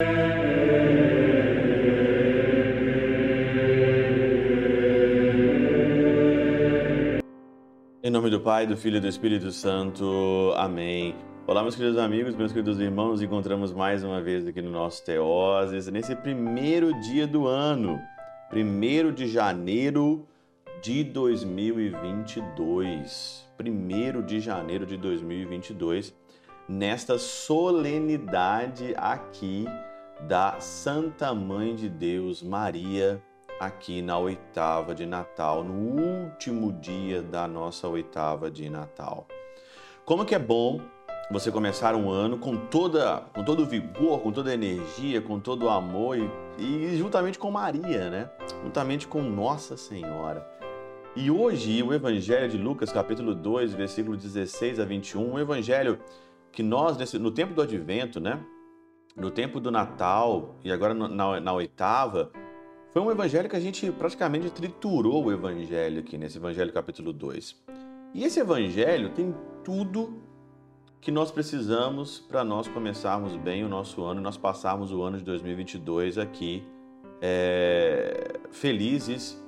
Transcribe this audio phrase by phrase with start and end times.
[0.00, 0.06] Em
[8.10, 10.54] nome do Pai, do Filho e do Espírito Santo.
[10.56, 11.16] Amém.
[11.48, 15.04] Olá, meus queridos amigos, meus queridos irmãos, nos encontramos mais uma vez aqui no nosso
[15.04, 18.00] Teoses, nesse primeiro dia do ano,
[18.48, 20.24] primeiro de janeiro
[20.80, 23.44] de 2022.
[23.56, 26.14] Primeiro de janeiro de 2022,
[26.68, 29.66] nesta solenidade aqui
[30.20, 33.22] da Santa Mãe de Deus, Maria,
[33.60, 39.26] aqui na oitava de Natal, no último dia da nossa oitava de Natal.
[40.04, 40.80] Como que é bom
[41.30, 45.38] você começar um ano com toda, com todo o vigor, com toda a energia, com
[45.38, 48.30] todo o amor e, e juntamente com Maria, né?
[48.64, 50.46] Juntamente com Nossa Senhora.
[51.14, 55.98] E hoje o Evangelho de Lucas, capítulo 2, versículo 16 a 21, um evangelho
[56.50, 58.40] que nós, nesse, no tempo do advento, né?
[59.18, 62.30] No tempo do Natal e agora na, na oitava,
[62.90, 67.56] foi um evangelho que a gente praticamente triturou o evangelho aqui nesse evangelho capítulo 2.
[68.14, 70.22] E esse evangelho tem tudo
[71.00, 75.24] que nós precisamos para nós começarmos bem o nosso ano, nós passarmos o ano de
[75.24, 76.64] 2022 aqui
[77.20, 79.42] é, felizes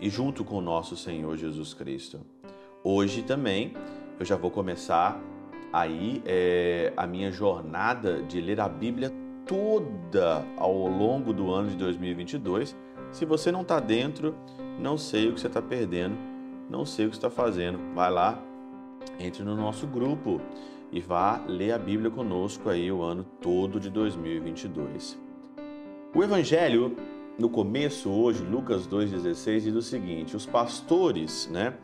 [0.00, 2.20] e junto com o nosso Senhor Jesus Cristo.
[2.84, 3.74] Hoje também
[4.18, 5.20] eu já vou começar
[5.72, 9.12] aí é, a minha jornada de ler a Bíblia
[9.46, 12.76] toda ao longo do ano de 2022.
[13.10, 14.34] Se você não está dentro,
[14.78, 16.16] não sei o que você está perdendo,
[16.68, 17.78] não sei o que está fazendo.
[17.94, 18.42] Vai lá,
[19.18, 20.40] entre no nosso grupo
[20.90, 25.18] e vá ler a Bíblia conosco aí o ano todo de 2022.
[26.14, 26.96] O Evangelho,
[27.38, 31.74] no começo hoje, Lucas 2,16, diz o seguinte: os pastores, né?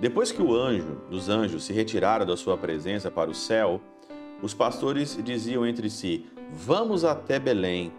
[0.00, 3.80] Depois que o anjo dos anjos se retiraram da sua presença para o céu,
[4.42, 7.92] os pastores diziam entre si: Vamos até Belém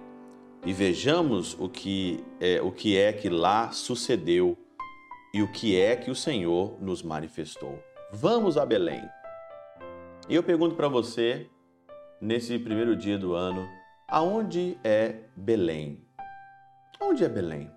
[0.66, 4.58] e vejamos o que é, o que é que lá sucedeu
[5.34, 7.80] e o que é que o Senhor nos manifestou.
[8.12, 9.02] Vamos a Belém.
[10.30, 11.47] E eu pergunto para você,
[12.22, 13.68] nesse primeiro dia do ano,
[14.07, 16.06] aonde é Belém?
[17.02, 17.72] Onde é Belém?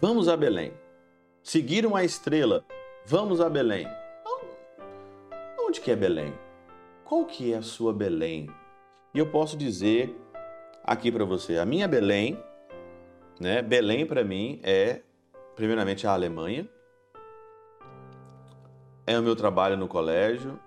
[0.00, 0.72] Vamos a Belém.
[1.42, 2.64] Seguiram a estrela.
[3.06, 3.88] Vamos a Belém.
[5.58, 6.32] Onde que é Belém?
[7.04, 8.48] Qual que é a sua Belém?
[9.14, 10.14] E eu posso dizer
[10.84, 12.38] aqui para você, a minha Belém,
[13.40, 13.62] né?
[13.62, 15.00] Belém para mim é
[15.56, 16.68] primeiramente a Alemanha.
[19.06, 20.60] É o meu trabalho no colégio,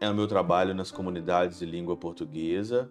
[0.00, 2.90] é o meu trabalho nas comunidades de língua portuguesa,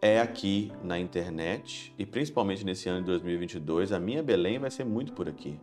[0.00, 4.84] é aqui na internet e principalmente nesse ano de 2022, a minha Belém vai ser
[4.84, 5.58] muito por aqui.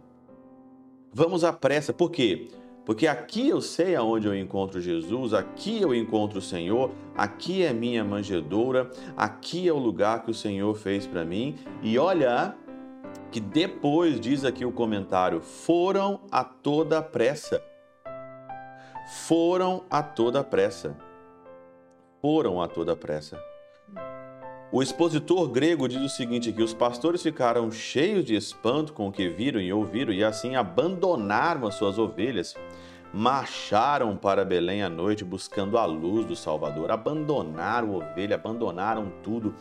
[1.17, 2.49] Vamos à pressa, por quê?
[2.85, 7.71] Porque aqui eu sei aonde eu encontro Jesus, aqui eu encontro o Senhor, aqui é
[7.71, 11.55] minha manjedoura, aqui é o lugar que o Senhor fez para mim.
[11.81, 12.53] E olha
[13.31, 17.63] que depois diz aqui o comentário: foram a toda pressa.
[19.25, 20.97] Foram a toda pressa.
[22.21, 23.41] Foram a toda pressa.
[24.75, 29.11] O expositor grego diz o seguinte que os pastores ficaram cheios de espanto com o
[29.11, 32.57] que viram e ouviram e assim abandonaram as suas ovelhas,
[33.13, 39.55] marcharam para Belém à noite buscando a luz do Salvador, abandonaram a ovelha, abandonaram tudo,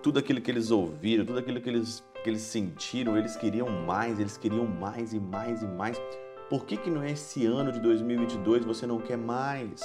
[0.00, 4.20] tudo aquilo que eles ouviram, tudo aquilo que eles, que eles sentiram, eles queriam mais,
[4.20, 6.00] eles queriam mais e mais e mais.
[6.48, 9.80] Por que que não é esse ano de 2022 você não quer mais?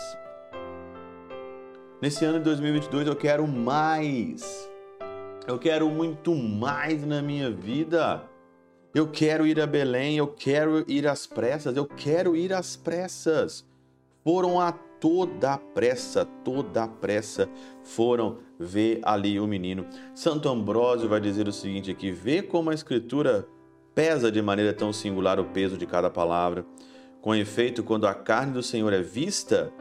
[1.99, 4.74] Nesse ano de 2022 eu quero mais.
[5.47, 8.23] Eu quero muito mais na minha vida.
[8.95, 13.63] Eu quero ir a Belém, eu quero ir às pressas, eu quero ir às pressas.
[14.23, 17.47] Foram a toda pressa, toda pressa
[17.83, 19.85] foram ver ali o menino.
[20.15, 23.47] Santo Ambrósio vai dizer o seguinte aqui: vê como a escritura
[23.93, 26.65] pesa de maneira tão singular o peso de cada palavra.
[27.21, 29.71] Com efeito, quando a carne do Senhor é vista,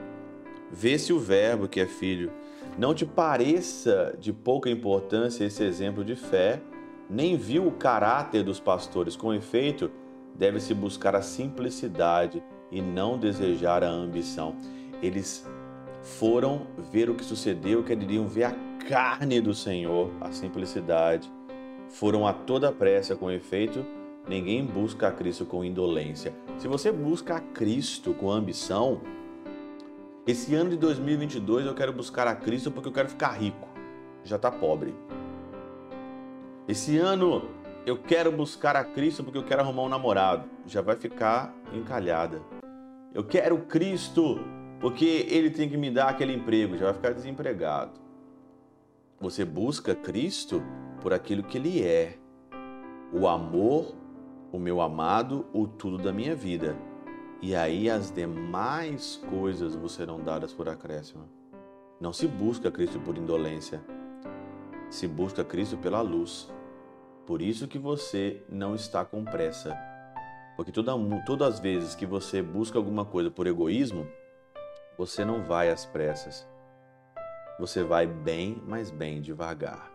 [0.76, 2.32] Vê-se o Verbo que é filho.
[2.76, 6.60] Não te pareça de pouca importância esse exemplo de fé,
[7.08, 9.14] nem viu o caráter dos pastores.
[9.14, 9.92] Com efeito,
[10.34, 12.42] deve-se buscar a simplicidade
[12.72, 14.56] e não desejar a ambição.
[15.00, 15.48] Eles
[16.02, 18.56] foram ver o que sucedeu, queriam ver a
[18.88, 21.30] carne do Senhor, a simplicidade.
[21.88, 23.86] Foram a toda pressa, com efeito,
[24.28, 26.34] ninguém busca a Cristo com indolência.
[26.58, 29.00] Se você busca a Cristo com ambição,
[30.26, 33.68] esse ano de 2022 eu quero buscar a Cristo porque eu quero ficar rico.
[34.24, 34.94] Já está pobre.
[36.66, 37.46] Esse ano
[37.84, 40.48] eu quero buscar a Cristo porque eu quero arrumar um namorado.
[40.66, 42.40] Já vai ficar encalhada.
[43.12, 44.40] Eu quero Cristo
[44.80, 46.78] porque Ele tem que me dar aquele emprego.
[46.78, 47.92] Já vai ficar desempregado.
[49.20, 50.62] Você busca Cristo
[51.02, 52.16] por aquilo que Ele é:
[53.12, 53.94] o amor,
[54.50, 56.74] o meu amado, o tudo da minha vida.
[57.42, 61.28] E aí as demais coisas vos serão dadas por acréscimo.
[62.00, 63.82] Não se busca Cristo por indolência,
[64.90, 66.52] se busca Cristo pela luz.
[67.26, 69.76] Por isso que você não está com pressa.
[70.56, 70.92] Porque toda,
[71.24, 74.06] todas as vezes que você busca alguma coisa por egoísmo,
[74.96, 76.46] você não vai às pressas.
[77.58, 79.90] Você vai bem, mas bem devagar.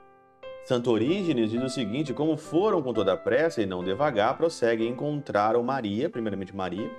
[0.65, 4.83] Santo Orígenes diz o seguinte: como foram com toda a pressa e não devagar, prossegue
[4.83, 6.91] e encontraram Maria, primeiramente Maria,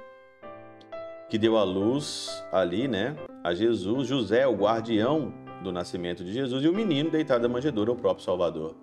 [1.31, 5.33] que deu a luz ali, né, a Jesus, José, o guardião
[5.63, 8.75] do nascimento de Jesus, e o menino deitado na manjedoura, o próprio Salvador.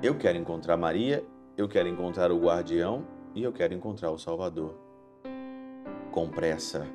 [0.00, 1.24] Eu quero encontrar Maria,
[1.56, 3.04] eu quero encontrar o guardião
[3.34, 4.78] e eu quero encontrar o Salvador.
[6.12, 6.86] Com pressa.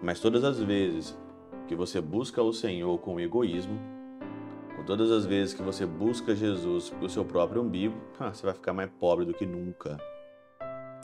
[0.00, 1.18] Mas todas as vezes
[1.66, 3.78] que você busca o Senhor com egoísmo,
[4.76, 8.54] com todas as vezes que você busca Jesus para o seu próprio umbigo, você vai
[8.54, 9.98] ficar mais pobre do que nunca.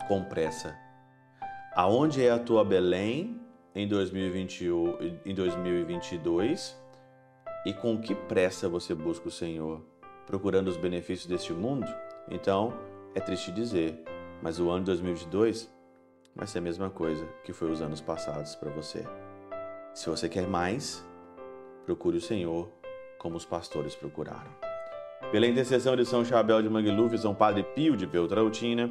[0.07, 0.84] Com pressa.
[1.77, 3.41] Aonde é a tua Belém
[3.75, 6.77] em, 2021, em 2022?
[7.67, 9.81] E com que pressa você busca o Senhor?
[10.27, 11.87] procurando os benefícios deste mundo,
[12.31, 12.73] então
[13.15, 14.03] é triste dizer,
[14.43, 15.71] mas o ano de 2022
[16.35, 19.05] vai ser a mesma coisa que foi os anos passados para você.
[19.93, 21.05] Se você quer mais,
[21.85, 22.69] procure o Senhor
[23.19, 24.51] como os pastores procuraram.
[25.31, 28.91] Pela intercessão de São Chabel de Mangluf, São Padre Pio de Peltrautina,